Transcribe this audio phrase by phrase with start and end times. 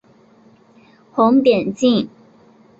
[1.11, 2.09] 红点镜。